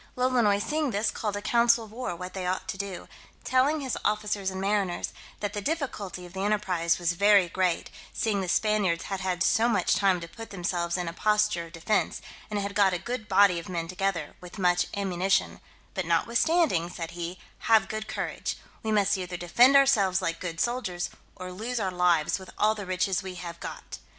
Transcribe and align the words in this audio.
Lolonois 0.17 0.57
seeing 0.57 0.89
this, 0.89 1.11
called 1.11 1.35
a 1.35 1.43
council 1.43 1.83
of 1.85 1.91
war 1.91 2.15
what 2.15 2.33
they 2.33 2.47
ought 2.47 2.67
to 2.69 2.75
do, 2.75 3.07
telling 3.43 3.81
his 3.81 3.95
officers 4.03 4.49
and 4.49 4.59
mariners, 4.59 5.13
"That 5.41 5.53
the 5.53 5.61
difficulty 5.61 6.25
of 6.25 6.33
the 6.33 6.39
enterprise 6.43 6.97
was 6.97 7.11
very 7.13 7.47
great, 7.47 7.91
seeing 8.11 8.41
the 8.41 8.49
Spaniards 8.49 9.03
had 9.03 9.19
had 9.19 9.43
so 9.43 9.69
much 9.69 9.93
time 9.93 10.19
to 10.19 10.27
put 10.27 10.49
themselves 10.49 10.97
in 10.97 11.07
a 11.07 11.13
posture 11.13 11.67
of 11.67 11.73
defence, 11.73 12.19
and 12.49 12.57
had 12.57 12.73
got 12.73 12.93
a 12.95 12.97
good 12.97 13.27
body 13.27 13.59
of 13.59 13.69
men 13.69 13.87
together, 13.87 14.35
with 14.41 14.57
much 14.57 14.87
ammunition; 14.97 15.59
but 15.93 16.07
notwithstanding," 16.07 16.89
said 16.89 17.11
he, 17.11 17.37
"have 17.69 17.83
a 17.83 17.85
good 17.85 18.07
courage; 18.07 18.57
we 18.81 18.91
must 18.91 19.15
either 19.19 19.37
defend 19.37 19.75
ourselves 19.75 20.19
like 20.19 20.39
good 20.39 20.59
soldiers, 20.59 21.11
or 21.35 21.51
lose 21.51 21.79
our 21.79 21.91
lives 21.91 22.39
with 22.39 22.49
all 22.57 22.73
the 22.73 22.87
riches 22.87 23.21
we 23.21 23.35
have 23.35 23.59
got. 23.59 23.99